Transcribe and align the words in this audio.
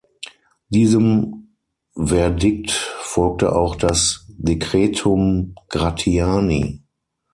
Diesem 0.69 1.49
Verdikt 1.95 2.71
folgte 2.71 3.55
auch 3.55 3.75
das 3.75 4.25
"Decretum 4.29 5.53
Gratiani". 5.69 6.81